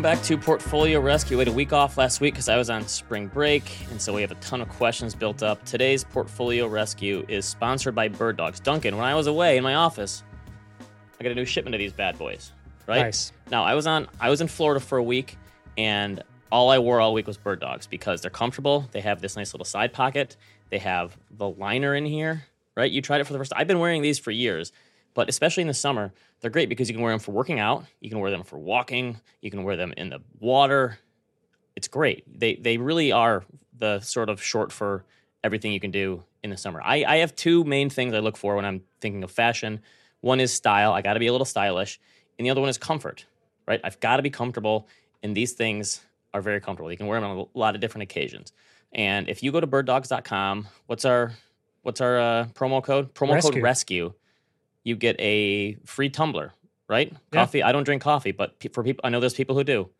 [0.00, 1.36] welcome back to Portfolio Rescue.
[1.36, 4.14] We had a week off last week because I was on spring break, and so
[4.14, 5.62] we have a ton of questions built up.
[5.66, 8.62] Today's Portfolio Rescue is sponsored by Birddogs.
[8.62, 10.24] Duncan, when I was away in my office,
[11.18, 12.52] I got a new shipment of these bad boys.
[12.86, 13.32] Right Nice.
[13.50, 15.36] now, I was on I was in Florida for a week,
[15.76, 18.88] and all I wore all week was Birddogs because they're comfortable.
[18.92, 20.38] They have this nice little side pocket.
[20.70, 22.46] They have the liner in here.
[22.74, 22.90] Right?
[22.90, 23.52] You tried it for the first.
[23.54, 24.72] I've been wearing these for years,
[25.14, 27.84] but especially in the summer, they're great because you can wear them for working out.
[28.00, 29.20] You can wear them for walking.
[29.40, 30.98] You can wear them in the water.
[31.76, 32.24] It's great.
[32.38, 33.44] They they really are
[33.78, 35.04] the sort of short for
[35.42, 36.80] everything you can do in the summer.
[36.82, 39.80] I, I have two main things I look for when I'm thinking of fashion.
[40.20, 40.92] One is style.
[40.92, 41.98] I got to be a little stylish,
[42.38, 43.24] and the other one is comfort.
[43.66, 43.80] Right?
[43.84, 44.88] I've got to be comfortable,
[45.22, 46.00] and these things
[46.34, 46.90] are very comfortable.
[46.90, 48.52] You can wear them on a lot of different occasions.
[48.92, 51.32] And if you go to birddogs.com, what's our
[51.82, 53.14] what's our uh, promo code?
[53.14, 54.12] Promo code Rescue.
[54.84, 56.52] You get a free tumbler,
[56.88, 57.12] right?
[57.12, 57.40] Yeah.
[57.40, 57.62] Coffee.
[57.62, 59.90] I don't drink coffee, but pe- for people, I know there's people who do.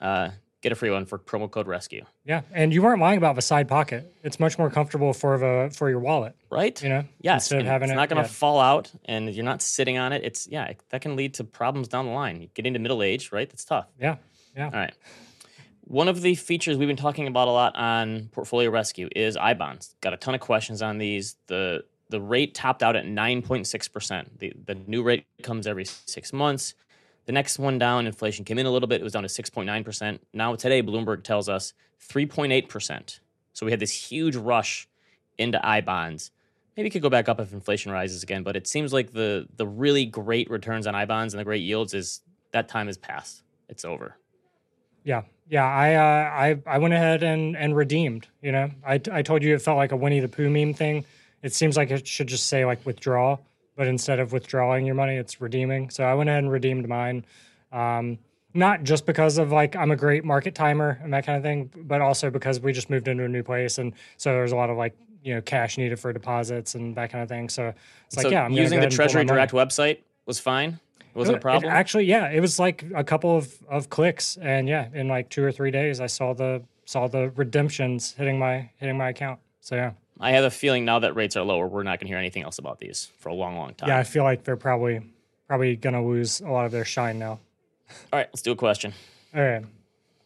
[0.00, 3.36] Uh, get a free one for promo code rescue, Yeah, and you weren't lying about
[3.36, 4.12] the side pocket.
[4.24, 6.34] It's much more comfortable for the for your wallet.
[6.50, 6.80] right?
[6.82, 8.32] You know, Yes, instead of and having it's it- not going to yeah.
[8.32, 10.24] fall out, and you're not sitting on it.
[10.24, 12.42] It's yeah, that can lead to problems down the line.
[12.42, 13.48] You get into middle age, right?
[13.48, 13.86] That's tough.
[14.00, 14.16] Yeah,
[14.56, 14.64] yeah.
[14.66, 14.94] All right.
[15.82, 19.54] One of the features we've been talking about a lot on Portfolio Rescue is I
[19.54, 19.94] bonds.
[20.02, 21.36] Got a ton of questions on these.
[21.46, 24.26] The the rate topped out at 9.6%.
[24.38, 26.74] The the new rate comes every 6 months.
[27.26, 29.00] The next one down, inflation came in a little bit.
[29.00, 30.18] It was down to 6.9%.
[30.32, 31.74] Now today Bloomberg tells us
[32.08, 33.20] 3.8%.
[33.52, 34.88] So we had this huge rush
[35.36, 36.30] into I bonds.
[36.76, 39.48] Maybe it could go back up if inflation rises again, but it seems like the
[39.56, 42.20] the really great returns on I bonds and the great yields is
[42.52, 43.42] that time is past.
[43.68, 44.16] It's over.
[45.04, 45.66] Yeah, yeah.
[45.66, 48.28] I uh, I I went ahead and and redeemed.
[48.42, 51.04] You know, I I told you it felt like a Winnie the Pooh meme thing.
[51.42, 53.38] It seems like it should just say like withdraw,
[53.76, 55.90] but instead of withdrawing your money, it's redeeming.
[55.90, 57.24] So I went ahead and redeemed mine.
[57.72, 58.18] Um,
[58.54, 61.70] not just because of like I'm a great market timer and that kind of thing,
[61.84, 64.70] but also because we just moved into a new place, and so there's a lot
[64.70, 67.48] of like you know cash needed for deposits and that kind of thing.
[67.48, 67.72] So
[68.06, 69.36] it's like yeah, I'm using the ahead and pull my Treasury money.
[69.36, 70.80] Direct website was fine.
[71.00, 71.70] It wasn't a problem.
[71.70, 75.28] It actually, yeah, it was like a couple of, of clicks, and yeah, in like
[75.30, 79.40] two or three days, I saw the saw the redemptions hitting my hitting my account.
[79.60, 82.08] So yeah, I have a feeling now that rates are lower, we're not going to
[82.08, 83.88] hear anything else about these for a long, long time.
[83.88, 85.00] yeah, I feel like they're probably
[85.46, 87.38] probably gonna lose a lot of their shine now.
[88.12, 88.92] All right, let's do a question.
[89.34, 89.64] All right,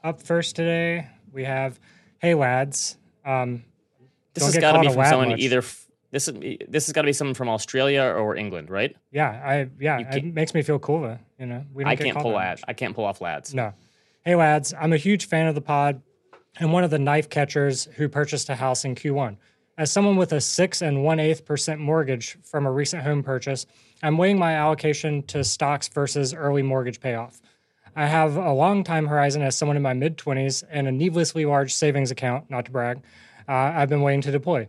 [0.03, 1.79] up first today we have,
[2.19, 3.63] hey lads, um,
[4.35, 5.41] This has got to be from someone much.
[5.41, 5.59] either.
[5.59, 6.35] f- This is
[6.69, 8.97] this has got to be someone from Australia or England, right?
[9.13, 11.21] yeah, I yeah, it makes me feel cooler.
[11.39, 12.63] You know, we don't I can't pull lads.
[12.67, 13.55] I can't pull off lads.
[13.55, 13.73] No.
[14.25, 16.01] Hey, lads, I'm a huge fan of the pod
[16.61, 19.37] and one of the knife catchers who purchased a house in Q1.
[19.79, 23.65] As someone with a six and one eighth percent mortgage from a recent home purchase,
[24.03, 27.41] I'm weighing my allocation to stocks versus early mortgage payoff.
[27.97, 31.47] I have a long time horizon as someone in my mid 20s and a needlessly
[31.47, 33.03] large savings account, not to brag,
[33.49, 34.69] uh, I've been waiting to deploy.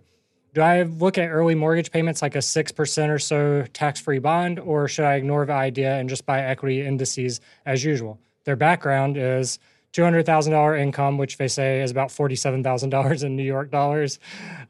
[0.54, 4.60] Do I look at early mortgage payments like a 6% or so tax free bond,
[4.60, 8.20] or should I ignore the idea and just buy equity indices as usual?
[8.46, 9.58] Their background is
[9.94, 14.20] $200,000 income, which they say is about $47,000 in New York dollars,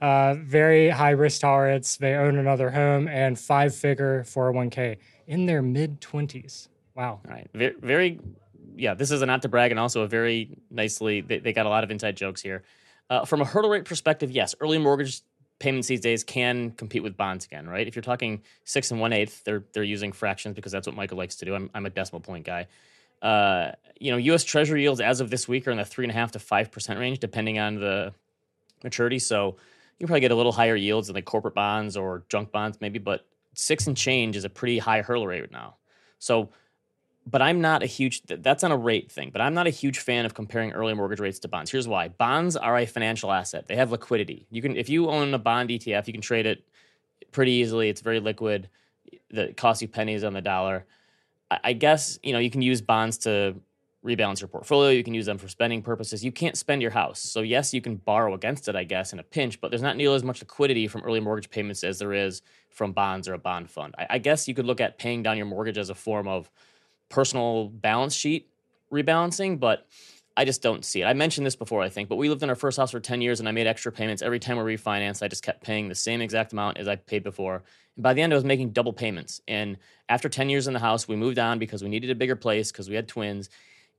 [0.01, 1.97] uh, very high risk tolerance.
[1.97, 4.97] They own another home and five figure 401k
[5.27, 6.67] in their mid 20s.
[6.95, 7.21] Wow.
[7.25, 7.49] All right.
[7.53, 8.19] Very, very,
[8.75, 11.65] yeah, this is a not to brag and also a very nicely, they, they got
[11.65, 12.63] a lot of inside jokes here.
[13.09, 15.21] Uh, from a hurdle rate perspective, yes, early mortgage
[15.59, 17.87] payments these days can compete with bonds again, right?
[17.87, 21.17] If you're talking six and one eighth, they're they're using fractions because that's what Michael
[21.17, 21.53] likes to do.
[21.55, 22.67] I'm, I'm a decimal point guy.
[23.23, 24.43] Uh, you know, U.S.
[24.43, 26.71] Treasury yields as of this week are in the three and a half to five
[26.71, 28.13] percent range, depending on the
[28.83, 29.17] maturity.
[29.17, 29.55] So
[29.97, 32.99] you probably get a little higher yields than like corporate bonds or junk bonds, maybe.
[32.99, 33.25] But
[33.55, 35.77] six and change is a pretty high hurdle rate now.
[36.19, 36.49] So
[37.25, 39.99] but I'm not a huge that's on a rate thing, but I'm not a huge
[39.99, 41.71] fan of comparing early mortgage rates to bonds.
[41.71, 42.09] Here's why.
[42.09, 43.67] Bonds are a financial asset.
[43.67, 44.45] They have liquidity.
[44.51, 46.65] You can if you own a bond ETF, you can trade it
[47.31, 47.89] pretty easily.
[47.89, 48.69] It's very liquid.
[49.31, 50.85] That costs you pennies on the dollar.
[51.63, 53.55] I, guess, you know, you can use bonds to
[54.05, 54.91] rebalance your portfolio.
[54.91, 56.23] You can use them for spending purposes.
[56.23, 57.19] You can't spend your house.
[57.19, 59.95] So yes, you can borrow against it, I guess, in a pinch, but there's not
[59.95, 63.37] nearly as much liquidity from early mortgage payments as there is from bonds or a
[63.37, 63.95] bond fund.
[63.97, 66.49] I, I guess you could look at paying down your mortgage as a form of
[67.09, 68.49] personal balance sheet
[68.91, 69.87] rebalancing, but
[70.35, 71.05] I just don't see it.
[71.05, 73.21] I mentioned this before, I think, but we lived in our first house for 10
[73.21, 75.21] years and I made extra payments every time we refinanced.
[75.21, 77.63] I just kept paying the same exact amount as I paid before.
[77.95, 79.41] And by the end, I was making double payments.
[79.47, 79.77] And
[80.09, 82.71] after 10 years in the house, we moved on because we needed a bigger place
[82.71, 83.49] because we had twins.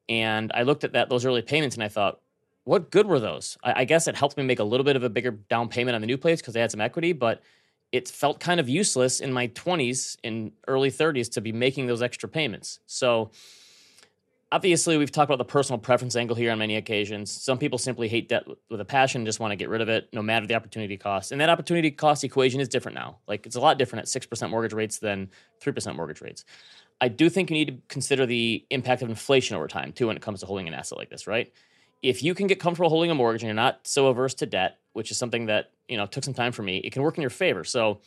[0.08, 2.20] And I looked at that those early payments and I thought,
[2.64, 3.56] what good were those?
[3.62, 5.94] I, I guess it helped me make a little bit of a bigger down payment
[5.94, 7.42] on the new place because they had some equity, but
[7.92, 12.02] it felt kind of useless in my 20s and early 30s to be making those
[12.02, 12.80] extra payments.
[12.86, 13.30] So
[14.54, 17.28] obviously we've talked about the personal preference angle here on many occasions.
[17.28, 20.08] Some people simply hate debt with a passion, just want to get rid of it,
[20.12, 21.32] no matter the opportunity cost.
[21.32, 23.18] And that opportunity cost equation is different now.
[23.26, 25.28] Like it's a lot different at six percent mortgage rates than
[25.60, 26.44] three percent mortgage rates.
[27.00, 30.16] I do think you need to consider the impact of inflation over time too when
[30.16, 31.52] it comes to holding an asset like this, right?
[32.00, 34.78] If you can get comfortable holding a mortgage and you're not so averse to debt,
[34.92, 37.22] which is something that you know took some time for me, it can work in
[37.22, 37.64] your favor.
[37.64, 38.02] So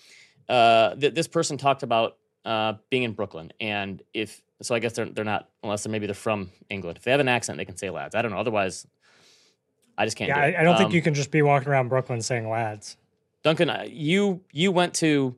[0.47, 2.15] uh, th- this person talked about
[2.45, 6.07] uh, being in Brooklyn, and if so, I guess they're they're not unless they're maybe
[6.07, 6.98] they're from England.
[6.98, 8.15] If they have an accent, they can say lads.
[8.15, 8.39] I don't know.
[8.39, 8.88] Otherwise,
[9.98, 10.30] I just can't.
[10.30, 10.62] Yeah, do I.
[10.62, 12.98] I don't think Um, you can just be walking around Brooklyn saying lads.
[13.44, 15.36] Duncan, uh, you you went to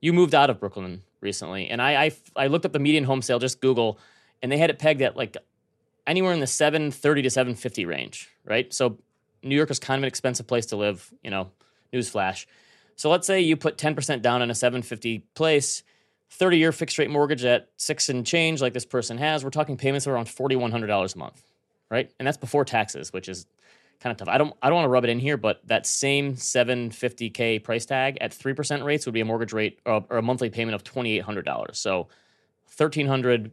[0.00, 3.22] you moved out of Brooklyn recently, and I I, I looked up the median home
[3.22, 3.98] sale, just Google,
[4.42, 5.36] and they had it pegged at like
[6.06, 8.72] anywhere in the seven thirty to seven fifty range, right?
[8.72, 8.98] So
[9.42, 11.50] New York is kind of an expensive place to live, you know.
[11.92, 12.46] Newsflash.
[12.96, 15.82] So let's say you put ten percent down on a seven fifty place.
[16.32, 19.76] 30 year fixed rate mortgage at six and change, like this person has, we're talking
[19.76, 21.42] payments of around $4,100 a month,
[21.90, 22.10] right?
[22.18, 23.46] And that's before taxes, which is
[24.00, 24.28] kind of tough.
[24.32, 27.86] I don't I don't want to rub it in here, but that same 750k price
[27.86, 30.82] tag at 3% rates would be a mortgage rate or, or a monthly payment of
[30.82, 31.76] $2800.
[31.76, 32.08] So
[32.76, 33.52] 1300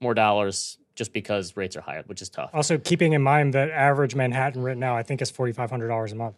[0.00, 2.50] more dollars just because rates are higher, which is tough.
[2.54, 5.88] Also, keeping in mind that average Manhattan rent now, I think, is forty five hundred
[5.88, 6.36] dollars a month.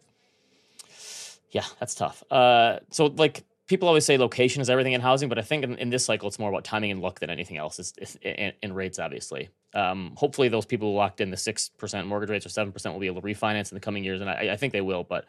[1.50, 2.24] Yeah, that's tough.
[2.30, 5.76] Uh, so like people always say location is everything in housing, but I think in,
[5.76, 7.92] in this cycle it's more about timing and luck than anything else.
[8.22, 9.48] And rates obviously.
[9.74, 12.94] Um, hopefully those people who locked in the six percent mortgage rates or seven percent
[12.94, 15.04] will be able to refinance in the coming years, and I, I think they will.
[15.04, 15.26] But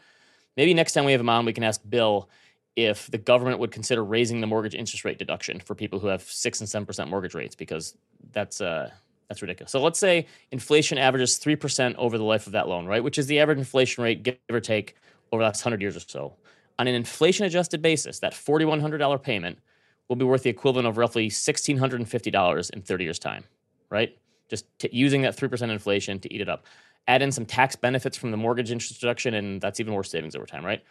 [0.56, 2.30] maybe next time we have him on, we can ask Bill
[2.75, 6.22] if the government would consider raising the mortgage interest rate deduction for people who have
[6.22, 7.98] six and seven percent mortgage rates because
[8.31, 8.89] that's uh
[9.28, 9.72] that's ridiculous.
[9.72, 13.04] So let's say inflation averages three percent over the life of that loan, right?
[13.04, 14.95] Which is the average inflation rate, give or take,
[15.31, 16.36] over the last hundred years or so.
[16.79, 19.59] On an inflation adjusted basis, that forty one hundred dollar payment
[20.07, 23.19] will be worth the equivalent of roughly sixteen hundred and fifty dollars in thirty years'
[23.19, 23.44] time,
[23.89, 24.18] right?
[24.50, 26.65] Just t- using that three percent inflation to eat it up.
[27.07, 30.35] Add in some tax benefits from the mortgage interest deduction, and that's even more savings
[30.35, 30.83] over time, right?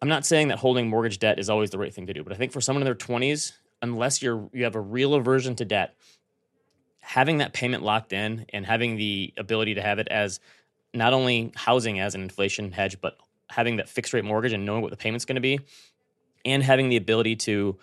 [0.00, 2.32] I'm not saying that holding mortgage debt is always the right thing to do, but
[2.32, 3.52] I think for someone in their 20s,
[3.82, 5.96] unless you're you have a real aversion to debt,
[7.00, 10.40] having that payment locked in and having the ability to have it as
[10.94, 13.18] not only housing as an inflation hedge, but
[13.50, 15.60] having that fixed rate mortgage and knowing what the payment's going to be,
[16.44, 17.78] and having the ability to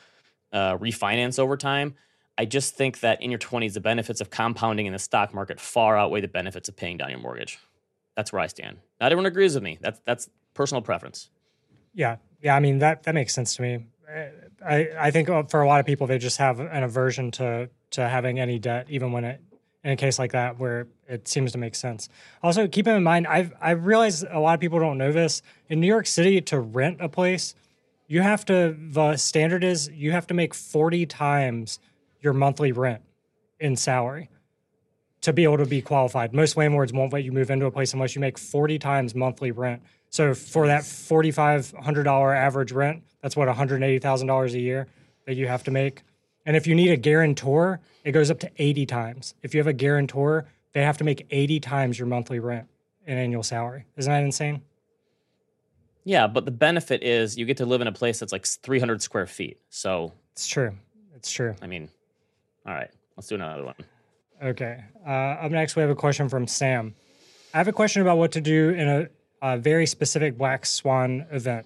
[0.53, 1.95] uh, refinance over time.
[2.37, 5.59] I just think that in your 20s, the benefits of compounding in the stock market
[5.59, 7.59] far outweigh the benefits of paying down your mortgage.
[8.15, 8.77] That's where I stand.
[8.99, 9.77] Not everyone agrees with me.
[9.81, 11.29] That's that's personal preference.
[11.93, 12.55] Yeah, yeah.
[12.55, 13.85] I mean that that makes sense to me.
[14.65, 17.69] I I think uh, for a lot of people they just have an aversion to
[17.91, 19.41] to having any debt, even when it
[19.85, 22.09] in a case like that where it seems to make sense.
[22.41, 25.43] Also, keep in mind, I've I realize a lot of people don't know this.
[25.69, 27.53] In New York City, to rent a place,
[28.07, 31.79] you have to the standard is you have to make forty times
[32.19, 33.03] your monthly rent
[33.59, 34.29] in salary
[35.21, 36.33] to be able to be qualified.
[36.33, 39.49] Most landlords won't let you move into a place unless you make 40 times monthly
[39.49, 39.81] rent.
[40.11, 44.87] So for that $4,500 average rent, that's what $180,000 a year
[45.25, 46.03] that you have to make.
[46.45, 49.33] And if you need a guarantor, it goes up to 80 times.
[49.41, 52.67] If you have a guarantor, they have to make 80 times your monthly rent
[53.07, 53.85] in annual salary.
[53.97, 54.61] Isn't that insane?
[56.03, 59.01] Yeah, but the benefit is you get to live in a place that's like 300
[59.01, 59.57] square feet.
[59.69, 60.75] So, It's true.
[61.15, 61.55] It's true.
[61.61, 61.89] I mean,
[62.65, 63.75] all right, let's do another one.
[64.43, 64.83] Okay.
[65.05, 66.93] Uh, up next, we have a question from Sam.
[67.53, 69.07] I have a question about what to do in a,
[69.41, 71.65] a very specific black swan event,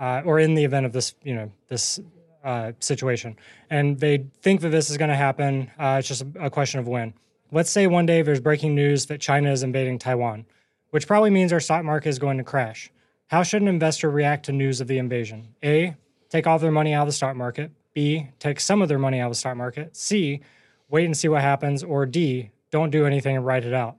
[0.00, 2.00] uh, or in the event of this, you know, this
[2.46, 3.36] uh, situation.
[3.68, 5.70] And they think that this is going to happen.
[5.78, 7.12] Uh, it's just a, question of when.
[7.52, 10.46] Let's say one day there's breaking news that China is invading Taiwan,
[10.90, 12.90] which probably means our stock market is going to crash.
[13.26, 15.48] How should an investor react to news of the invasion?
[15.62, 15.94] A.
[16.28, 17.70] Take all their money out of the stock market.
[17.92, 18.28] B.
[18.38, 19.96] Take some of their money out of the stock market.
[19.96, 20.40] C
[20.88, 23.96] wait and see what happens, or D, don't do anything and write it out.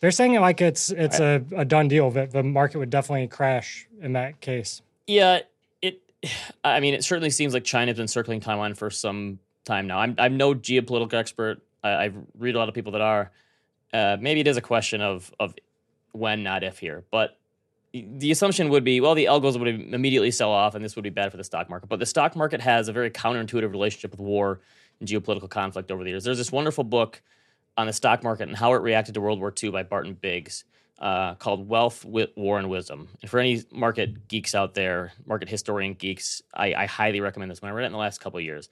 [0.00, 3.28] They're saying it like it's it's a, a done deal that the market would definitely
[3.28, 4.80] crash in that case.
[5.06, 5.40] Yeah.
[6.64, 9.98] I mean, it certainly seems like China's been circling Taiwan for some time now.
[9.98, 11.62] I'm I'm no geopolitical expert.
[11.82, 13.30] I, I read a lot of people that are.
[13.92, 15.54] Uh, maybe it is a question of of
[16.12, 17.04] when, not if here.
[17.10, 17.38] But
[17.92, 21.10] the assumption would be, well, the algos would immediately sell off, and this would be
[21.10, 21.88] bad for the stock market.
[21.88, 24.60] But the stock market has a very counterintuitive relationship with war
[25.00, 26.24] and geopolitical conflict over the years.
[26.24, 27.20] There's this wonderful book
[27.76, 30.64] on the stock market and how it reacted to World War II by Barton Biggs
[31.00, 33.08] uh, called Wealth, Wit, War, and Wisdom.
[33.22, 37.62] And for any market geeks out there, market historian geeks, I, I highly recommend this
[37.62, 37.70] one.
[37.70, 38.68] I read it in the last couple of years.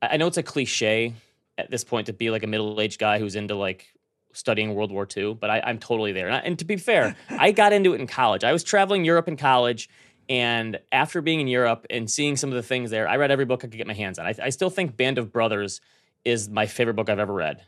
[0.00, 1.14] I, I know it's a cliche
[1.58, 3.92] at this point to be like a middle aged guy who's into like
[4.32, 6.26] studying World War II, but I, I'm totally there.
[6.28, 8.44] And, I, and to be fair, I got into it in college.
[8.44, 9.88] I was traveling Europe in college.
[10.28, 13.44] And after being in Europe and seeing some of the things there, I read every
[13.44, 14.26] book I could get my hands on.
[14.26, 15.80] I, I still think Band of Brothers
[16.24, 17.60] is my favorite book I've ever read.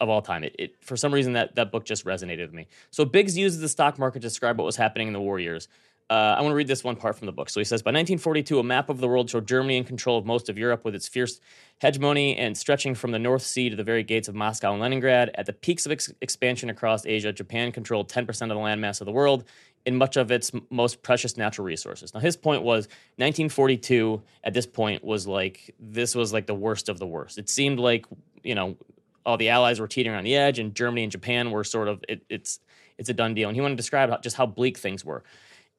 [0.00, 0.44] Of all time.
[0.44, 2.68] It, it for some reason that that book just resonated with me.
[2.90, 5.68] So Biggs uses the stock market to describe what was happening in the war years.
[6.08, 7.50] Uh, I want to read this one part from the book.
[7.50, 10.24] So he says, by 1942, a map of the world showed Germany in control of
[10.24, 11.40] most of Europe with its fierce
[11.80, 15.32] hegemony and stretching from the North Sea to the very gates of Moscow and Leningrad.
[15.34, 19.06] At the peaks of ex- expansion across Asia, Japan controlled 10% of the landmass of
[19.06, 19.44] the world
[19.84, 22.14] in much of its most precious natural resources.
[22.14, 26.88] Now, his point was 1942 at this point was like, this was like the worst
[26.88, 27.36] of the worst.
[27.36, 28.06] It seemed like,
[28.44, 28.76] you know,
[29.26, 32.02] all the allies were teetering on the edge and Germany and Japan were sort of,
[32.08, 32.60] it, it's,
[32.96, 33.48] it's a done deal.
[33.48, 35.24] And he wanted to describe how, just how bleak things were.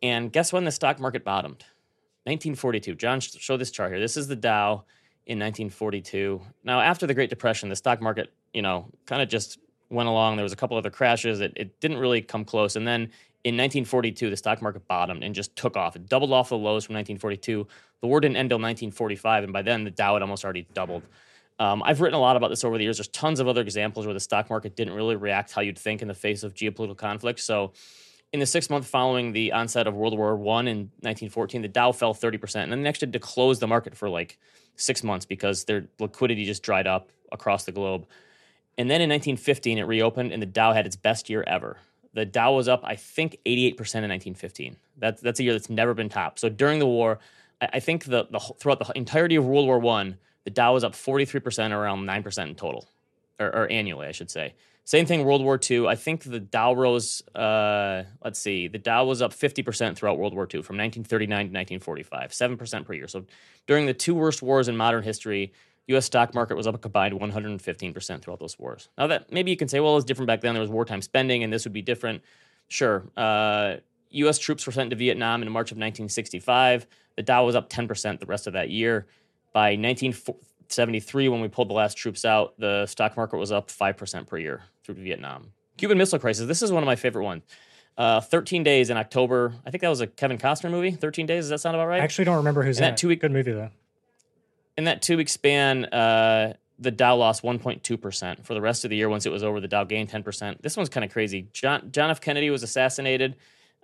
[0.04, 1.64] And guess when the stock market bottomed?
[2.26, 2.96] 1942.
[2.96, 4.02] John, show this chart here.
[4.02, 4.84] This is the Dow
[5.26, 6.42] in 1942.
[6.66, 10.36] Now, after the Great Depression, the stock market, you know, kind of just went along.
[10.36, 11.40] There was a couple other crashes.
[11.40, 12.76] It, it didn't really come close.
[12.76, 13.04] And then
[13.46, 15.96] in 1942, the stock market bottomed and just took off.
[15.96, 17.66] It doubled off the lows from 1942.
[18.02, 21.04] The war didn't end until 1945, and by then the Dow had almost already doubled.
[21.60, 22.98] Um, I've written a lot about this over the years.
[22.98, 26.02] There's tons of other examples where the stock market didn't really react how you'd think
[26.02, 27.40] in the face of geopolitical conflict.
[27.40, 27.74] So
[28.32, 31.92] in the six month following the onset of World War One in 1914, the Dow
[31.92, 32.64] fell 30%.
[32.64, 34.38] And then they actually had to close the market for like
[34.76, 38.06] six months because their liquidity just dried up across the globe.
[38.78, 41.78] And then in 1915, it reopened and the Dow had its best year ever.
[42.14, 44.78] The Dow was up, I think, 88% in 1915.
[44.98, 46.40] That's, that's a year that's never been topped.
[46.40, 47.20] So during the war,
[47.62, 50.86] I, I think the, the throughout the entirety of World War One, the Dow was
[50.86, 52.88] up 43%, around 9% in total,
[53.38, 54.54] or, or annually, I should say.
[54.86, 55.88] Same thing, World War II.
[55.88, 60.34] I think the Dow rose, uh, let's see, the Dow was up 50% throughout World
[60.34, 63.10] War II from 1939 to 1945, 7% per year.
[63.10, 63.26] So
[63.66, 65.52] during the two worst wars in modern history,
[65.88, 66.06] U.S.
[66.06, 68.88] stock market was up a combined 115% throughout those wars.
[68.98, 70.54] Now that maybe you can say, well, it was different back then.
[70.54, 72.24] There was wartime spending, and this would be different.
[72.70, 73.04] Sure.
[73.18, 73.76] Uh,
[74.12, 74.40] U.S.
[74.40, 76.88] troops were sent to Vietnam in March of 1965.
[77.18, 79.08] The Dow was up 10% the rest of that year.
[79.54, 84.28] By 1973, when we pulled the last troops out, the stock market was up 5%
[84.28, 85.52] per year through Vietnam.
[85.78, 86.48] Cuban Missile Crisis.
[86.48, 87.44] This is one of my favorite ones.
[87.98, 89.54] Uh, 13 Days in October.
[89.66, 90.92] I think that was a Kevin Costner movie.
[90.92, 91.46] 13 Days.
[91.46, 92.02] Does that sound about right?
[92.02, 92.98] I actually don't remember who's in that it.
[92.98, 93.70] two week Good movie though.
[94.78, 98.46] in that two week span, uh, the Dow lost 1.2%.
[98.46, 100.62] For the rest of the year, once it was over, the Dow gained 10%.
[100.62, 101.48] This one's kind of crazy.
[101.54, 102.22] John, John F.
[102.22, 103.36] Kennedy was assassinated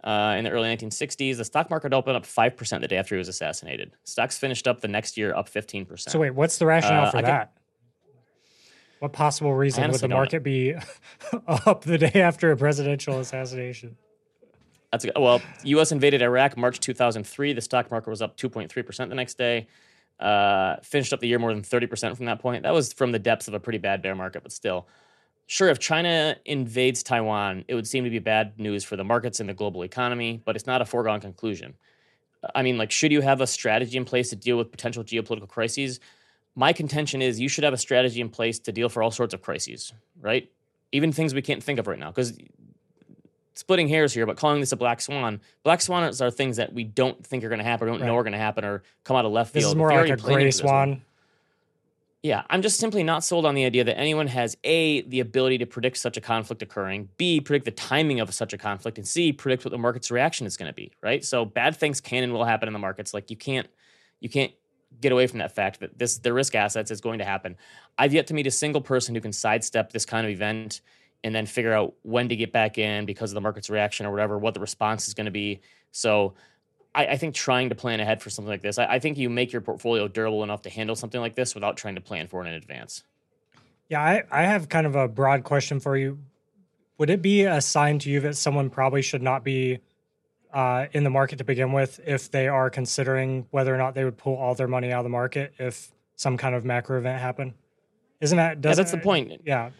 [0.04, 1.38] uh, in the early 1960s.
[1.38, 3.94] The stock market opened up 5% the day after he was assassinated.
[4.04, 6.00] Stocks finished up the next year up 15%.
[6.10, 7.54] So wait, what's the rationale Uh, for I that?
[9.00, 10.16] what possible reason would the don't know.
[10.16, 10.76] market be
[11.48, 13.98] up the day after a presidential assassination?
[14.92, 15.92] That's a, well, U.S.
[15.92, 17.54] invaded Iraq March 2003.
[17.54, 19.68] The stock market was up 2.3% the next day.
[20.20, 22.64] Uh, finished up the year more than 30% from that point.
[22.64, 24.88] That was from the depths of a pretty bad bear market, but still.
[25.48, 29.40] Sure, if China invades Taiwan, it would seem to be bad news for the markets
[29.40, 31.74] and the global economy, but it's not a foregone conclusion.
[32.56, 35.48] I mean, like, should you have a strategy in place to deal with potential geopolitical
[35.48, 36.00] crises?
[36.56, 39.34] My contention is you should have a strategy in place to deal for all sorts
[39.34, 40.50] of crises, right?
[40.92, 42.10] Even things we can't think of right now.
[42.10, 42.38] Because
[43.54, 46.84] splitting hairs here, but calling this a black swan, black swans are things that we
[46.84, 48.08] don't think are going to happen, or don't Right.
[48.08, 49.74] know are going to happen, or come out of left This field.
[49.74, 51.02] is more you're like a gray this swan.
[52.24, 55.58] Yeah, I'm just simply not sold on the idea that anyone has A, the ability
[55.58, 59.06] to predict such a conflict occurring, B, predict the timing of such a conflict, and
[59.06, 61.24] C, predict what the market's reaction is going to be, right?
[61.24, 63.14] So bad things can and will happen in the markets.
[63.14, 63.68] Like you can't
[64.22, 64.54] you can't
[65.02, 67.58] get away from that fact that this the risk assets is going to happen.
[67.98, 70.80] I've yet to meet a single person who can sidestep this kind of event
[71.26, 74.12] and then figure out when to get back in because of the market's reaction or
[74.12, 75.60] whatever, what the response is going to be.
[75.92, 76.36] So
[76.96, 79.30] I, I think trying to plan ahead for something like this, I, I think you
[79.30, 82.44] make your portfolio durable enough to handle something like this without trying to plan for
[82.44, 83.04] it in advance.
[83.90, 86.20] Yeah, I, I have kind of a broad question for you.
[86.98, 89.80] Would it be a sign to you that someone probably should not be
[90.54, 94.04] uh, in the market to begin with if they are considering whether or not they
[94.04, 97.20] would pull all their money out of the market if some kind of macro event
[97.20, 97.54] happened?
[98.22, 98.64] Isn't that?
[98.64, 99.42] Yeah, that's the point.
[99.46, 99.72] Yeah,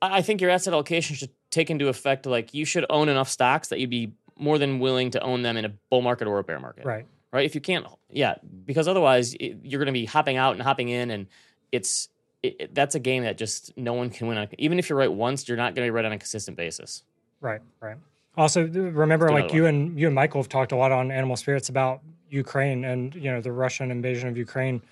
[0.00, 3.28] I I think your asset allocation should take into effect like you should own enough
[3.28, 6.38] stocks that you'd be more than willing to own them in a bull market or
[6.38, 6.84] a bear market.
[6.84, 7.06] right.
[7.32, 7.44] right?
[7.46, 10.88] If you can't, yeah, because otherwise it, you're going to be hopping out and hopping
[10.88, 11.26] in, and
[11.72, 12.08] it's
[12.42, 14.38] it, it- that's a game that just no one can win.
[14.38, 14.48] On.
[14.58, 17.02] Even if you're right once, you're not going to be right on a consistent basis.
[17.40, 17.96] Right, right.
[18.36, 21.68] Also, remember, like you and you and Michael have talked a lot on Animal Spirits
[21.68, 22.00] about
[22.30, 24.82] Ukraine and you know the Russian invasion of Ukraine.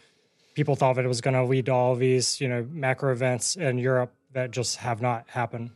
[0.54, 3.56] People thought that it was going to lead to all these you know macro events
[3.56, 5.70] in Europe that just have not happened.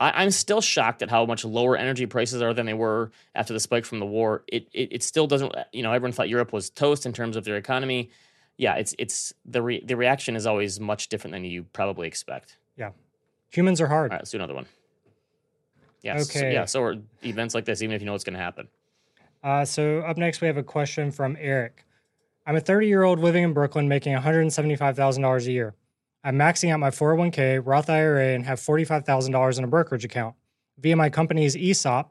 [0.00, 3.52] I, I'm still shocked at how much lower energy prices are than they were after
[3.52, 4.42] the spike from the war.
[4.48, 5.54] It, it it still doesn't.
[5.72, 8.10] You know, everyone thought Europe was toast in terms of their economy.
[8.56, 12.58] Yeah, it's it's the re, the reaction is always much different than you probably expect.
[12.76, 12.90] Yeah,
[13.50, 14.10] humans are hard.
[14.10, 14.66] All right, let's do another one.
[16.02, 16.18] Yeah.
[16.18, 16.52] so- Okay.
[16.52, 16.64] yeah.
[16.66, 18.68] So events like this, even if you know what's going to happen.
[19.42, 21.84] Uh, so up next, we have a question from Eric.
[22.46, 25.74] I'm a 30 year old living in Brooklyn, making $175,000 a year.
[26.24, 30.34] I'm maxing out my 401k, Roth IRA, and have $45,000 in a brokerage account.
[30.78, 32.10] Via my company's ESOP,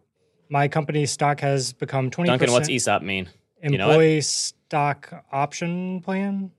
[0.50, 2.26] my company's stock has become 20%.
[2.28, 3.28] Duncan, what's ESOP mean?
[3.64, 3.92] You know it?
[3.94, 6.52] Employee stock option plan?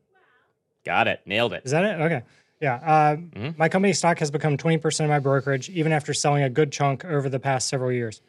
[0.85, 1.21] Got it.
[1.27, 1.63] Nailed it.
[1.65, 2.01] Is that it?
[2.01, 2.23] Okay.
[2.61, 2.75] Yeah.
[2.77, 3.57] Uh, Mhm.
[3.59, 7.05] My company's stock has become 20% of my brokerage, even after selling a good chunk
[7.05, 8.21] over the past several years.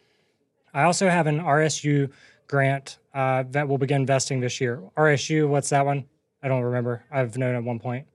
[0.74, 2.10] I also have an RSU
[2.48, 4.82] grant uh, that will begin vesting this year.
[4.98, 6.06] RSU, what's that one?
[6.44, 7.04] I don't remember.
[7.10, 8.08] I've known at one point.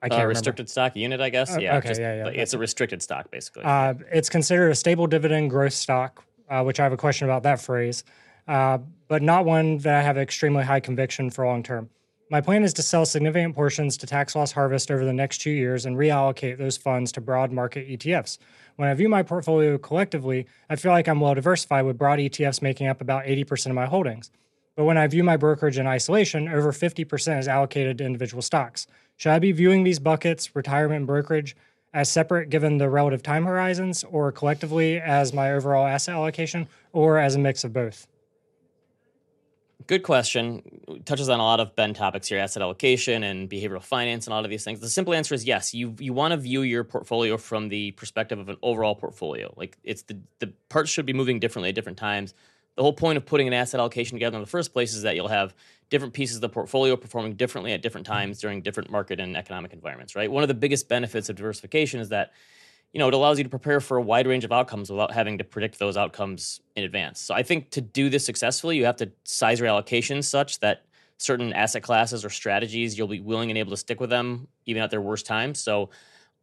[0.00, 0.28] I can't Uh, remember.
[0.30, 1.56] restricted stock unit, I guess.
[1.56, 1.76] Uh, yeah.
[1.78, 3.64] okay, yeah, yeah, like, it's a restricted stock, basically.
[3.64, 7.42] Uh, it's considered a stable dividend growth stock, uh, which I have a question about
[7.42, 8.04] that phrase,
[8.46, 8.78] uh,
[9.08, 11.90] but not one that I have extremely high conviction for long term.
[12.30, 15.50] My plan is to sell significant portions to tax loss harvest over the next two
[15.50, 18.36] years and reallocate those funds to broad market ETFs.
[18.76, 22.60] When I view my portfolio collectively, I feel like I'm well diversified with broad ETFs
[22.60, 24.30] making up about 80% of my holdings.
[24.76, 28.86] But when I view my brokerage in isolation, over 50% is allocated to individual stocks.
[29.18, 31.56] Should I be viewing these buckets, retirement and brokerage,
[31.92, 37.18] as separate given the relative time horizons, or collectively as my overall asset allocation, or
[37.18, 38.06] as a mix of both?
[39.88, 40.62] Good question.
[41.04, 44.36] Touches on a lot of Ben topics here, asset allocation and behavioral finance and a
[44.36, 44.78] lot of these things.
[44.78, 45.74] The simple answer is yes.
[45.74, 49.52] You you want to view your portfolio from the perspective of an overall portfolio.
[49.56, 52.34] Like it's the the parts should be moving differently at different times.
[52.76, 55.16] The whole point of putting an asset allocation together in the first place is that
[55.16, 55.54] you'll have
[55.90, 58.14] different pieces of the portfolio performing differently at different mm-hmm.
[58.14, 60.30] times during different market and economic environments, right?
[60.30, 62.32] One of the biggest benefits of diversification is that
[62.92, 65.38] you know, it allows you to prepare for a wide range of outcomes without having
[65.38, 67.20] to predict those outcomes in advance.
[67.20, 70.84] So I think to do this successfully, you have to size your allocations such that
[71.18, 74.82] certain asset classes or strategies you'll be willing and able to stick with them even
[74.82, 75.60] at their worst times.
[75.60, 75.90] So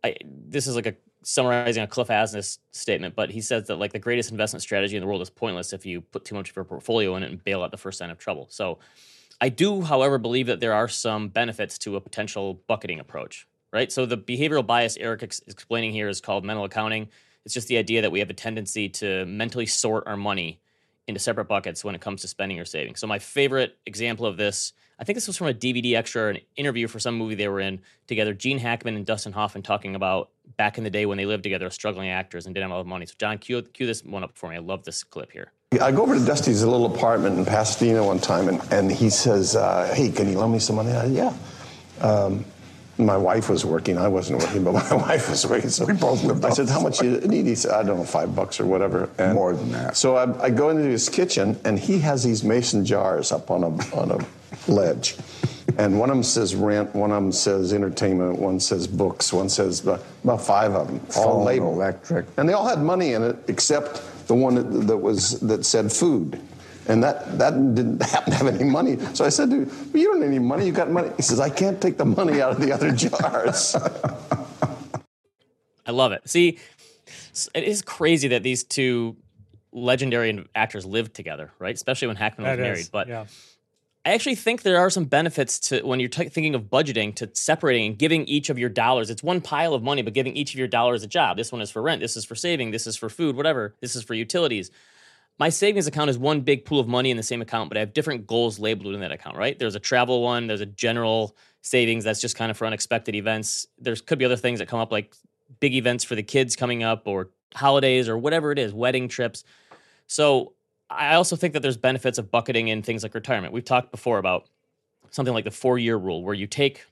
[0.04, 3.94] I this is like a summarizing a Cliff Asness statement, but he says that like
[3.94, 6.56] the greatest investment strategy in the world is pointless if you put too much of
[6.56, 8.48] your portfolio in it and bail out the first sign of trouble.
[8.52, 8.78] So
[9.42, 13.92] I do, however, believe that there are some benefits to a potential bucketing approach, right?
[13.92, 17.10] So the behavioral bias Eric is explaining here is called mental accounting.
[17.44, 20.60] It's just the idea that we have a tendency to mentally sort our money
[21.08, 22.96] into separate buckets when it comes to spending or saving.
[22.96, 26.30] So my favorite example of this, I think this was from a DVD extra or
[26.30, 28.34] an interview for some movie they were in together.
[28.34, 31.70] Gene Hackman and Dustin Hoffman talking about back in the day when they lived together,
[31.70, 33.06] struggling actors and didn't have a lot of money.
[33.06, 34.56] So John, cue, cue this one up for me.
[34.56, 35.52] I love this clip here.
[35.80, 39.56] I go over to Dusty's little apartment in Pasadena one time, and, and he says,
[39.56, 41.34] uh, "Hey, can you loan me some money?" I said, yeah.
[42.02, 42.46] Um,
[42.98, 43.98] my wife was working.
[43.98, 45.70] I wasn't working, but my wife was working.
[45.70, 48.06] So We both lived I said, "How much you need?" He said, "I don't know,
[48.06, 49.98] five bucks or whatever." And More than that.
[49.98, 53.64] So I, I go into his kitchen, and he has these mason jars up on
[53.64, 55.18] a on a ledge.
[55.78, 59.50] And one of them says rent, one of them says entertainment, one says books, one
[59.50, 60.02] says about,
[60.42, 61.76] five of them, all labeled.
[61.76, 62.28] electric.
[62.38, 65.92] And they all had money in it except the one that, that was that said
[65.92, 66.40] food.
[66.88, 69.00] And that, that didn't happen to have any money.
[69.16, 71.10] So I said to him, well, you don't need any money, you got money.
[71.18, 73.76] He says, I can't take the money out of the other jars.
[75.88, 76.28] I love it.
[76.30, 76.60] See,
[77.54, 79.18] it is crazy that these two
[79.72, 81.76] legendary actors lived together, right?
[81.76, 82.80] Especially when Hackman was That married.
[82.80, 83.26] is, But yeah.
[84.06, 87.30] I actually think there are some benefits to when you're t- thinking of budgeting to
[87.34, 89.10] separating and giving each of your dollars.
[89.10, 91.38] It's one pile of money, but giving each of your dollars a job.
[91.38, 92.02] This one is for rent.
[92.02, 92.70] This is for saving.
[92.70, 93.36] This is for food.
[93.36, 93.76] Whatever.
[93.82, 94.70] This is for utilities.
[95.40, 97.80] My savings account is one big pool of money in the same account, but I
[97.80, 99.38] have different goals labeled in that account.
[99.38, 99.58] Right?
[99.58, 100.46] There's a travel one.
[100.46, 103.66] There's a general savings that's just kind of for unexpected events.
[103.80, 105.16] There's could be other things that come up like
[105.60, 109.44] big events for the kids coming up or holidays or whatever it is, wedding trips.
[110.06, 110.54] So
[110.90, 113.54] I also think that there's benefits of bucketing in things like retirement.
[113.54, 114.48] We've talked before about
[115.12, 116.86] something like the four year rule, where you take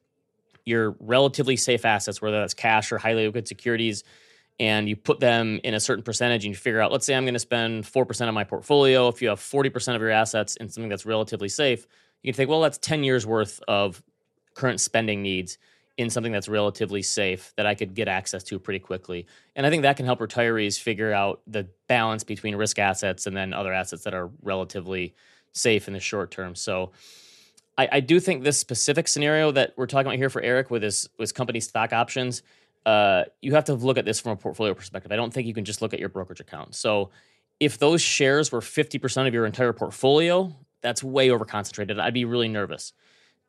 [0.65, 4.03] your relatively safe assets, whether that's cash or highly liquid securities,
[4.59, 7.25] and you put them in a certain percentage and you figure out, let's say I'm
[7.25, 9.07] going to spend 4% of my portfolio.
[9.07, 11.85] If you have 40% of your assets in something that's relatively safe,
[12.21, 14.01] you can think, well, that's 10 years worth of
[14.53, 15.57] current spending needs
[15.97, 19.27] in something that's relatively safe that I could get access to pretty quickly.
[19.55, 23.37] And I think that can help retirees figure out the balance between risk assets and
[23.37, 25.13] then other assets that are relatively
[25.51, 26.55] safe in the short term.
[26.55, 26.91] So
[27.77, 30.81] I, I do think this specific scenario that we're talking about here for Eric with
[30.81, 32.41] his, with company stock options,
[32.85, 35.11] uh, you have to look at this from a portfolio perspective.
[35.11, 36.73] I don't think you can just look at your brokerage account.
[36.73, 37.11] So
[37.59, 41.99] if those shares were 50% of your entire portfolio, that's way over concentrated.
[41.99, 42.93] I'd be really nervous.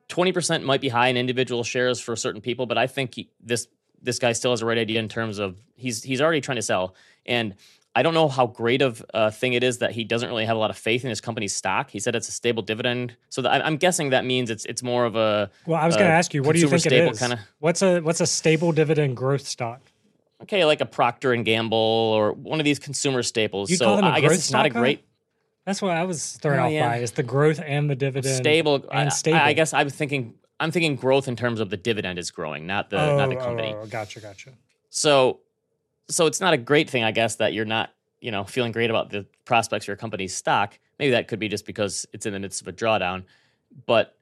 [0.09, 3.69] 20% might be high in individual shares for certain people, but I think he- this
[4.03, 6.63] this guy still has a right idea in terms of he's he's already trying to
[6.63, 6.95] sell.
[7.25, 7.55] And
[7.97, 10.57] I don't know how great of a thing it is that he doesn't really have
[10.57, 11.89] a lot of faith in his company's stock.
[11.91, 15.07] He said it's a stable dividend, so that, I'm guessing that means it's it's more
[15.07, 17.19] of a Well, I was going to ask you, what do you think it is?
[17.19, 19.81] kinda- What's a what's a stable dividend growth stock?
[20.43, 23.71] okay, like a Procter and Gamble or one of these consumer staples.
[23.71, 25.03] You so call them a I guess it's not a great
[25.65, 26.89] That's what I was thrown Oh, off yeah.
[26.89, 26.97] by.
[26.99, 28.85] Is the growth and the dividend stable.
[28.91, 29.39] I, and I- stable?
[29.39, 32.91] I guess I'm thinking I'm thinking growth in terms of the dividend is growing, not
[32.91, 33.75] the oh, not the oh, company.
[33.75, 34.51] Oh, oh, gotcha, gotcha.
[34.91, 35.41] So,
[36.09, 38.89] so it's not a great thing, I guess, that you're not, you know, feeling great
[38.91, 40.79] about the prospects for your company's stock.
[40.99, 43.25] Maybe that could be just because it's in the midst of a drawdown.
[43.87, 44.17] But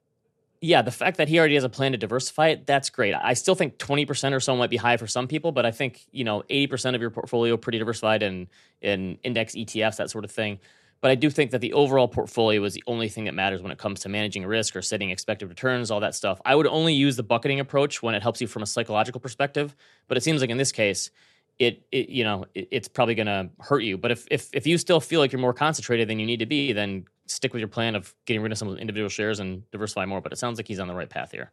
[0.63, 3.15] yeah, the fact that he already has a plan to diversify it, that's great.
[3.15, 6.07] I still think 20% or so might be high for some people, but I think,
[6.13, 8.49] you know, 80% of your portfolio pretty diversified in
[8.81, 10.61] in index ETFs, that sort of thing.
[11.03, 13.73] But I do think that the overall portfolio is the only thing that matters when
[13.73, 16.41] it comes to managing risk or setting expected returns, all that stuff.
[16.47, 19.75] I would only use the bucketing approach when it helps you from a psychological perspective.
[20.07, 21.11] But it seems like in this case,
[21.59, 23.99] it, it you know it, it's probably going to hurt you.
[23.99, 26.47] But if, if if you still feel like you're more concentrated than you need to
[26.47, 29.41] be, then stick with your plan of getting rid of some of those individual shares
[29.41, 30.21] and diversify more.
[30.21, 31.51] But it sounds like he's on the right path here.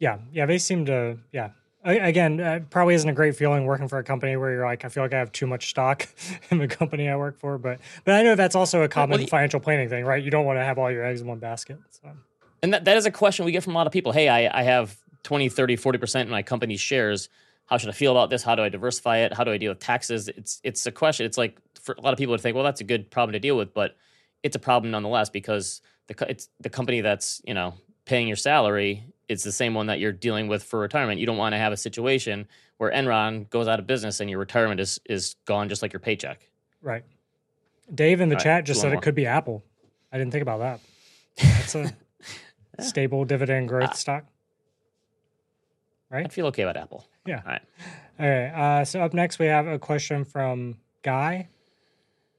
[0.00, 1.50] Yeah, yeah, they seem to yeah
[1.84, 4.88] again, uh, probably isn't a great feeling working for a company where you're like, I
[4.88, 6.06] feel like I have too much stock
[6.50, 7.58] in the company I work for.
[7.58, 10.22] But but I know that's also a common well, financial planning thing, right?
[10.22, 11.78] You don't want to have all your eggs in one basket.
[11.90, 12.10] So.
[12.62, 14.12] And that, that is a question we get from a lot of people.
[14.12, 17.28] Hey, I, I have 20, 30, 40% in my company's shares.
[17.66, 18.42] How should I feel about this?
[18.42, 19.32] How do I diversify it?
[19.32, 20.28] How do I deal with taxes?
[20.28, 21.26] It's it's a question.
[21.26, 23.40] It's like for a lot of people would think, well, that's a good problem to
[23.40, 23.96] deal with, but
[24.42, 29.06] it's a problem nonetheless because the it's the company that's you know paying your salary
[29.28, 31.20] it's the same one that you're dealing with for retirement.
[31.20, 32.46] You don't want to have a situation
[32.78, 36.00] where Enron goes out of business and your retirement is is gone just like your
[36.00, 36.48] paycheck.
[36.80, 37.04] Right.
[37.94, 39.62] Dave in the All chat right, just said it could be Apple.
[40.12, 40.80] I didn't think about that.
[41.36, 41.90] That's a yeah.
[42.80, 43.94] stable dividend growth ah.
[43.94, 44.24] stock.
[46.10, 46.26] Right?
[46.26, 47.06] I feel okay about Apple.
[47.26, 47.40] Yeah.
[47.44, 47.62] All right.
[48.20, 48.80] All right.
[48.80, 51.48] Uh, so up next we have a question from Guy.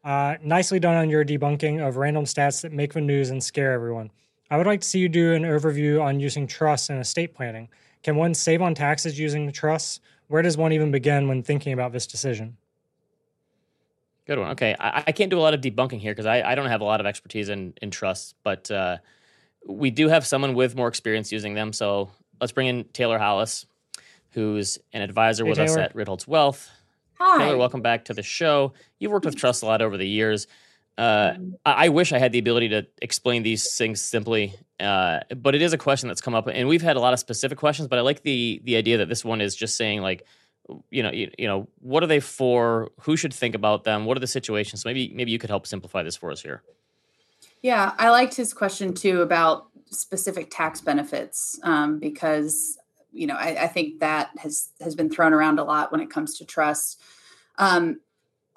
[0.04, 3.72] Uh, nicely done on your debunking of random stats that make the news and scare
[3.72, 4.12] everyone.
[4.54, 7.70] I would like to see you do an overview on using trusts in estate planning.
[8.04, 10.00] Can one save on taxes using the trusts?
[10.28, 12.56] Where does one even begin when thinking about this decision?
[14.28, 14.52] Good one.
[14.52, 14.76] Okay.
[14.80, 16.84] I, I can't do a lot of debunking here because I, I don't have a
[16.84, 18.98] lot of expertise in, in trusts, but uh,
[19.68, 21.74] we do have someone with more experience using them.
[21.74, 23.66] So let's bring in Taylor Hollis,
[24.34, 25.72] who's an advisor hey, with Taylor.
[25.72, 26.70] us at Ritholtz Wealth.
[27.16, 27.40] Hi.
[27.40, 28.74] Taylor, welcome back to the show.
[29.00, 30.46] You've worked with trusts a lot over the years.
[30.98, 31.34] Uh,
[31.66, 35.62] I, I wish I had the ability to explain these things simply, uh, but it
[35.62, 37.88] is a question that's come up, and we've had a lot of specific questions.
[37.88, 40.26] But I like the the idea that this one is just saying like,
[40.92, 42.92] you know, you, you know, what are they for?
[43.02, 44.06] Who should think about them?
[44.06, 44.84] What are the situations?
[44.84, 46.62] So maybe maybe you could help simplify this for us here.
[47.64, 52.78] Yeah, I liked his question too about specific tax benefits um, because
[53.12, 56.10] you know I, I, think that has has been thrown around a lot when it
[56.10, 57.02] comes to trust.
[57.58, 58.00] Um,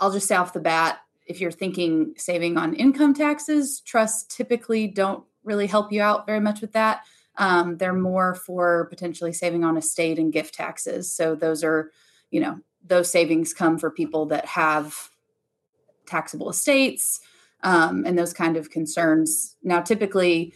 [0.00, 4.86] I'll just say off the bat, if you're thinking saving on income taxes, trusts typically
[4.86, 7.02] don't really help you out very much with that.
[7.38, 11.12] Um, they're more for potentially saving on estate and gift taxes.
[11.12, 11.90] So those are,
[12.30, 15.10] you know, those savings come for people that have
[16.06, 17.20] taxable estates
[17.62, 19.56] um, and those kind of concerns.
[19.62, 20.54] Now, typically,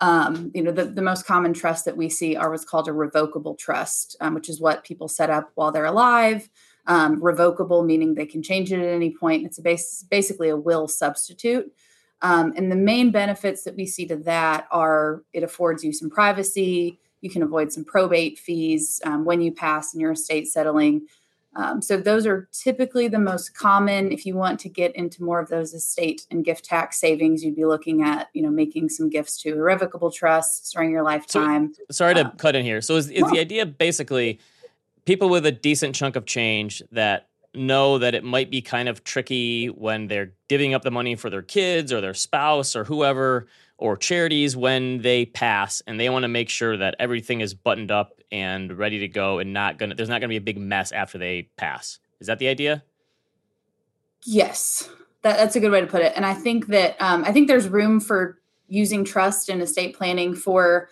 [0.00, 2.92] um, you know, the, the most common trust that we see are what's called a
[2.92, 6.48] revocable trust, um, which is what people set up while they're alive
[6.86, 9.44] um, revocable, meaning they can change it at any point.
[9.44, 11.72] It's a base, basically a will substitute.
[12.22, 16.10] Um, and the main benefits that we see to that are it affords you some
[16.10, 16.98] privacy.
[17.20, 21.06] You can avoid some probate fees um, when you pass and your estate settling.
[21.54, 24.10] Um, so those are typically the most common.
[24.10, 27.56] If you want to get into more of those estate and gift tax savings, you'd
[27.56, 31.74] be looking at you know making some gifts to irrevocable trusts during your lifetime.
[31.74, 32.80] So, sorry to um, cut in here.
[32.80, 34.40] So is, is the idea basically
[35.04, 39.04] people with a decent chunk of change that know that it might be kind of
[39.04, 43.46] tricky when they're divvying up the money for their kids or their spouse or whoever
[43.76, 47.90] or charities when they pass and they want to make sure that everything is buttoned
[47.90, 50.92] up and ready to go and not gonna there's not gonna be a big mess
[50.92, 51.98] after they pass.
[52.20, 52.82] Is that the idea?
[54.24, 54.88] Yes.
[55.22, 57.46] That, that's a good way to put it and i think that um, i think
[57.46, 60.88] there's room for using trust and estate planning for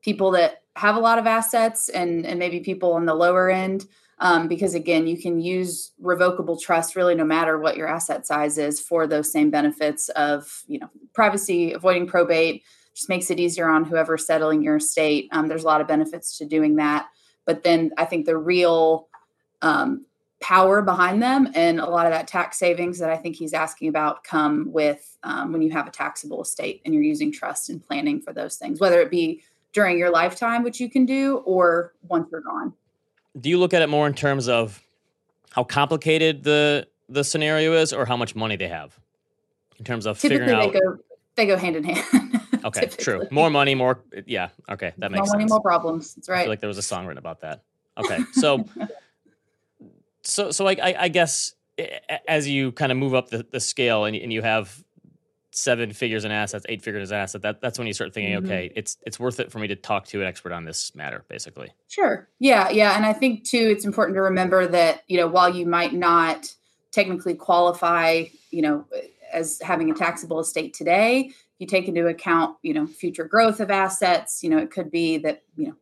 [0.00, 3.86] people that have a lot of assets and and maybe people on the lower end
[4.18, 8.58] um, because again you can use revocable trust really no matter what your asset size
[8.58, 12.62] is for those same benefits of you know privacy avoiding probate
[12.94, 15.28] just makes it easier on whoever's settling your estate.
[15.32, 17.08] Um, there's a lot of benefits to doing that.
[17.44, 19.08] But then i think the real
[19.62, 20.06] um,
[20.40, 23.88] power behind them and a lot of that tax savings that i think he's asking
[23.88, 27.82] about come with um, when you have a taxable estate and you're using trust and
[27.82, 29.42] planning for those things whether it be
[29.74, 32.72] during your lifetime, which you can do, or once you're gone.
[33.38, 34.80] Do you look at it more in terms of
[35.50, 38.98] how complicated the the scenario is, or how much money they have,
[39.78, 40.72] in terms of Typically figuring out?
[40.72, 40.96] They go,
[41.36, 42.40] they go hand in hand.
[42.64, 43.26] okay, true.
[43.30, 44.48] More money, more yeah.
[44.70, 46.14] Okay, that makes more money, more problems.
[46.14, 46.38] That's right.
[46.38, 47.64] I feel like there was a song written about that.
[47.98, 48.64] Okay, so
[50.22, 51.54] so so I, I, I guess
[52.28, 54.82] as you kind of move up the, the scale and, and you have
[55.56, 58.44] seven figures in assets, eight figures in assets, that, that's when you start thinking, Mhm.
[58.44, 61.24] okay, it's it's worth it for me to talk to an expert on this matter,
[61.28, 61.70] basically.
[61.88, 62.28] Sure.
[62.40, 65.66] Yeah, yeah, and I think too it's important to remember that, you know, while you
[65.66, 66.52] might not
[66.90, 68.84] technically qualify, you know,
[69.32, 73.70] as having a taxable estate today, you take into account, you know, future growth of
[73.70, 75.74] assets, you know, it could be that, you know,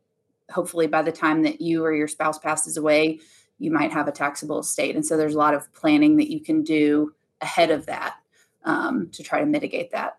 [0.51, 3.19] hopefully by the time that you or your spouse passes away,
[3.59, 4.95] you might have a taxable estate.
[4.95, 8.15] And so there's a lot of planning that you can do ahead of that
[8.63, 10.17] um, to try to mitigate that.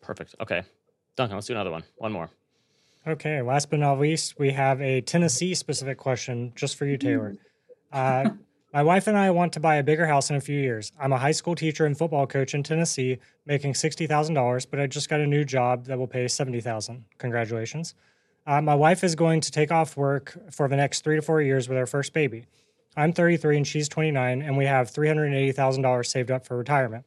[0.00, 0.34] Perfect.
[0.40, 0.62] Okay.
[1.16, 1.84] Duncan, let's do another one.
[1.96, 2.30] One more.
[3.06, 7.36] Okay, last but not least, we have a Tennessee specific question just for you, Taylor.
[7.92, 8.30] Uh,
[8.72, 10.90] my wife and I want to buy a bigger house in a few years.
[10.98, 15.10] I'm a high school teacher and football coach in Tennessee, making $60,000, but I just
[15.10, 17.02] got a new job that will pay $70,000.
[17.18, 17.94] Congratulations.
[18.46, 21.42] Uh, my wife is going to take off work for the next three to four
[21.42, 22.46] years with our first baby.
[22.96, 27.04] I'm 33 and she's 29, and we have $380,000 saved up for retirement.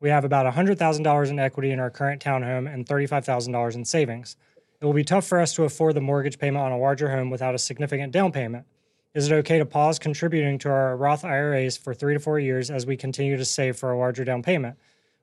[0.00, 4.36] We have about $100,000 in equity in our current townhome and $35,000 in savings.
[4.80, 7.30] It will be tough for us to afford the mortgage payment on a larger home
[7.30, 8.66] without a significant down payment.
[9.14, 12.70] Is it okay to pause contributing to our Roth IRAs for three to four years
[12.70, 14.76] as we continue to save for a larger down payment?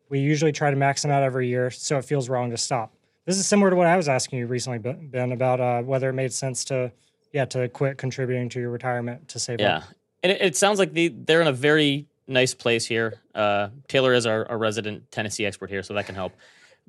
[0.09, 2.91] We usually try to max them out every year, so it feels wrong to stop.
[3.25, 6.13] This is similar to what I was asking you recently, Ben, about uh, whether it
[6.13, 6.91] made sense to,
[7.31, 9.77] yeah, to quit contributing to your retirement to save Yeah.
[9.77, 9.83] up.
[10.23, 13.15] And it, it sounds like the, they're in a very nice place here.
[13.33, 16.33] Uh, Taylor is our, our resident Tennessee expert here, so that can help.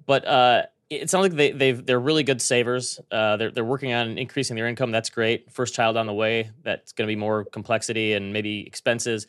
[0.07, 3.01] But uh, it sounds like they, they've they're really good savers.
[3.11, 4.90] Uh, they're they're working on increasing their income.
[4.90, 5.53] That's great.
[5.53, 6.51] First child on the way.
[6.62, 9.27] That's going to be more complexity and maybe expenses.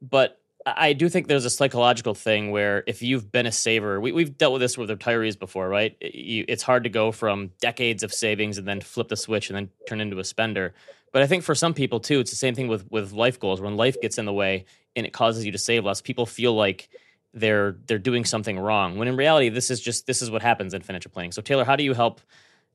[0.00, 4.12] But I do think there's a psychological thing where if you've been a saver, we,
[4.12, 5.94] we've dealt with this with retirees before, right?
[6.00, 9.56] You, it's hard to go from decades of savings and then flip the switch and
[9.56, 10.72] then turn into a spender.
[11.12, 13.60] But I think for some people too, it's the same thing with with life goals.
[13.60, 14.64] When life gets in the way
[14.96, 16.88] and it causes you to save less, people feel like
[17.32, 18.96] they're they're doing something wrong.
[18.96, 21.32] When in reality, this is just this is what happens in financial planning.
[21.32, 22.20] So Taylor, how do you help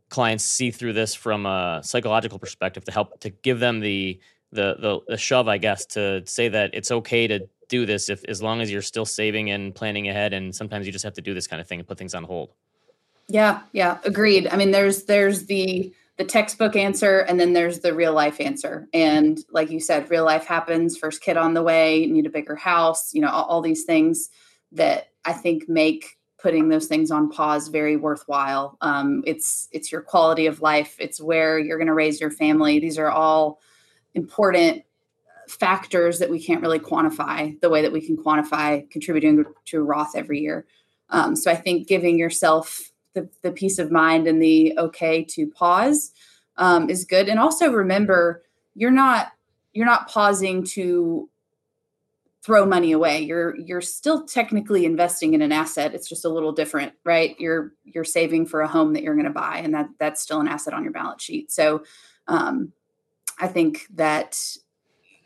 [0.10, 4.20] clients see through this from a psychological perspective to help to give them the
[4.52, 8.26] the the, the shove, I guess, to say that it's okay to do this if
[8.26, 11.22] as long as you're still saving and planning ahead and sometimes you just have to
[11.22, 12.52] do this kind of thing and put things on hold.
[13.28, 14.48] Yeah, yeah, agreed.
[14.48, 18.90] I mean, there's there's the the textbook answer and then there's the real life answer.
[18.94, 22.58] And like you said, real life happens, first kid on the way, need a bigger
[22.58, 24.30] house, you know, all, all these things
[24.74, 28.78] that I think make putting those things on pause very worthwhile.
[28.82, 30.98] Um, it's it's your quality of life.
[31.00, 32.80] It's where you're going to raise your family.
[32.80, 33.62] These are all
[34.14, 34.84] important
[35.48, 40.18] factors that we can't really quantify the way that we can quantify contributing to Roth
[40.18, 40.66] every year.
[41.12, 45.48] Um, so I think giving yourself the, the peace of mind and the okay to
[45.48, 46.12] pause
[46.58, 47.30] um, is good.
[47.30, 48.44] And also remember,
[48.76, 49.32] you're not
[49.74, 51.30] you're not pausing to
[52.44, 53.22] throw money away.
[53.22, 55.94] You're you're still technically investing in an asset.
[55.94, 57.36] It's just a little different, right?
[57.40, 60.40] You're you're saving for a home that you're going to buy, and that that's still
[60.40, 61.52] an asset on your balance sheet.
[61.52, 61.84] So
[62.28, 62.72] um,
[63.40, 64.40] I think that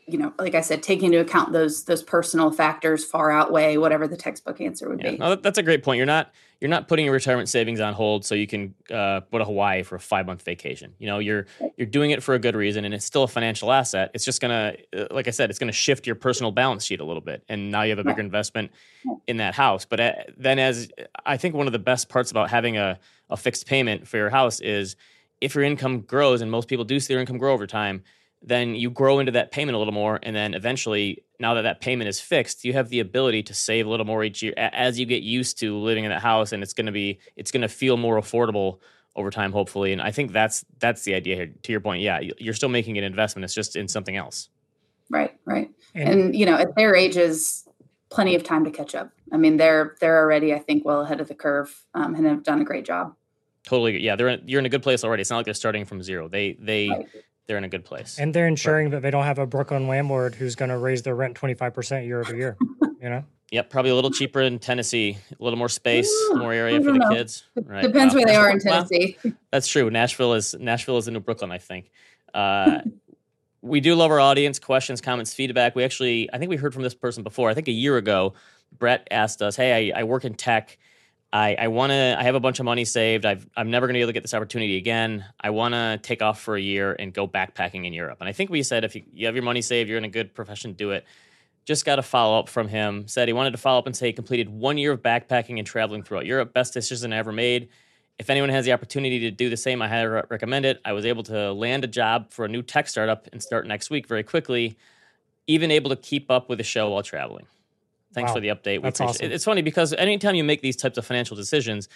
[0.06, 4.06] you know, like I said, taking into account those those personal factors far outweigh whatever
[4.06, 5.18] the textbook answer would Yeah, be.
[5.18, 5.96] no, that's a great point.
[5.96, 9.38] You're not you're not putting your retirement savings on hold so you can uh, go
[9.38, 10.94] to Hawaii for a five month vacation.
[10.98, 13.72] You know, you're you're doing it for a good reason, and it's still a financial
[13.72, 14.10] asset.
[14.14, 17.04] It's just gonna, uh, like I said, it's gonna shift your personal balance sheet a
[17.04, 18.72] little bit, and now you have a bigger investment
[19.26, 19.84] in that house.
[19.84, 20.90] But uh, then, as
[21.24, 22.98] I think one of the best parts about having a
[23.30, 24.96] a fixed payment for your house is
[25.40, 28.02] if your income grows, and most people do see their income grow over time
[28.46, 31.80] then you grow into that payment a little more and then eventually now that that
[31.80, 34.98] payment is fixed you have the ability to save a little more each year as
[35.00, 37.62] you get used to living in that house and it's going to be it's going
[37.62, 38.78] to feel more affordable
[39.16, 42.20] over time hopefully and i think that's that's the idea here to your point yeah
[42.20, 44.48] you- you're still making an investment it's just in something else
[45.10, 45.70] Right, right.
[45.94, 47.68] And- And, you know, at their ages,
[48.10, 49.10] plenty of time to catch up.
[49.30, 52.42] I mean, they're they're already, I think, well ahead of the curve um, and have
[52.42, 53.14] done a great job.
[53.66, 55.84] totally yeah they're in, you're in a good place already it's not like they're starting
[55.84, 57.06] from zero they they Right.
[57.46, 60.34] They're in a good place And they're ensuring that they don't have a Brooklyn landlord
[60.34, 62.56] who's going to raise their rent 25% year over year,
[63.00, 63.24] you know?
[63.50, 66.92] yep probably a little cheaper in tennessee a little more space Ooh, more area for
[66.92, 67.10] the know.
[67.10, 68.18] kids right Depends Wow.
[68.20, 69.18] where they are in Well, Tennessee.
[69.52, 69.90] That's true.
[69.90, 71.90] Nashville is Nashville is the new Brooklyn, I think.
[72.32, 72.80] Uh,
[73.60, 75.74] we do love our audience questions, comments, feedback.
[75.76, 77.48] We actually, I think we heard from this person before.
[77.50, 78.32] I think a year ago,
[78.78, 80.76] Brett asked us, "Hey, I, I work in tech.
[81.34, 82.16] I, I want to.
[82.18, 83.26] I have a bunch of money saved.
[83.26, 85.24] I've, I'm never going to be able to get this opportunity again.
[85.40, 88.32] I want to take off for a year and go backpacking in Europe." And I
[88.32, 90.74] think we said, if you, you have your money saved, you're in a good profession,
[90.74, 91.04] do it.
[91.64, 93.08] Just got a follow up from him.
[93.08, 95.66] Said he wanted to follow up and say he completed one year of backpacking and
[95.66, 96.54] traveling throughout Europe.
[96.54, 97.68] Best decision I ever made
[98.18, 100.80] if anyone has the opportunity to do the same, I highly recommend it.
[100.84, 103.90] I was able to land a job for a new tech startup and start next
[103.90, 104.76] week very quickly,
[105.46, 107.46] even able to keep up with the show while traveling.
[108.14, 108.34] Thanks Wow.
[108.36, 108.78] for the update.
[108.78, 109.26] We That's appreciate awesome.
[109.26, 109.34] it.
[109.34, 111.88] It's funny because anytime you make these types of financial decisions,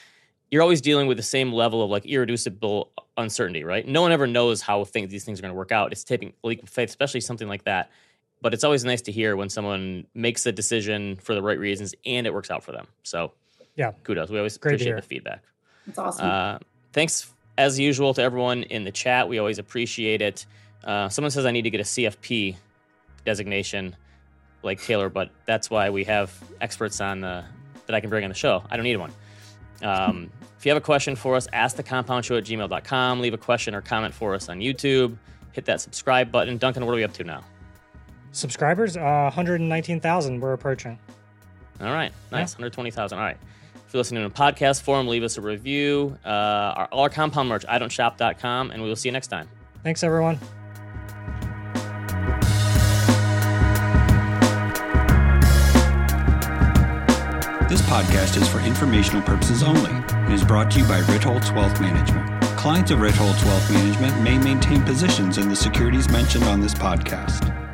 [0.50, 3.86] you're always dealing with the same level of like irreducible uncertainty, right?
[3.86, 5.92] No one ever knows how things these things are going to work out.
[5.92, 7.90] It's taking a leap of faith, especially something like that.
[8.40, 11.94] But it's always nice to hear when someone makes a decision for the right reasons
[12.06, 12.86] and it works out for them.
[13.02, 13.32] So
[13.76, 13.92] Yeah.
[14.04, 14.30] kudos.
[14.30, 15.42] We always Great appreciate the feedback.
[15.86, 16.26] That's awesome.
[16.26, 16.58] Uh,
[16.92, 19.28] thanks as usual to everyone in the chat.
[19.28, 20.46] We always appreciate it.
[20.84, 22.56] Uh, someone says I need to get a CFP
[23.24, 23.96] designation
[24.62, 27.44] like Taylor, but that's why we have experts on the,
[27.86, 28.62] that I can bring on the show.
[28.70, 29.12] I don't need one.
[29.82, 33.20] Um, if you have a question for us, ask the compound show at gmail.com.
[33.20, 35.16] Leave a question or comment for us on YouTube.
[35.52, 36.58] Hit that subscribe button.
[36.58, 37.44] Duncan, what are we up to now?
[38.32, 40.98] Subscribers, uh, 119,000 we're approaching.
[41.80, 43.18] All right, nice, 120,000.
[43.18, 43.36] All right.
[43.86, 46.18] If you're listening to a podcast forum, leave us a review.
[46.24, 49.28] Uh, our, all our compound merch, I don't shop.com, and we will see you next
[49.28, 49.48] time.
[49.82, 50.38] Thanks, everyone.
[57.78, 61.80] This podcast is for informational purposes only and is brought to you by Ritholtz Wealth
[61.80, 62.42] Management.
[62.58, 67.67] Clients of Ritholtz Wealth Management may maintain positions in the securities mentioned on this podcast.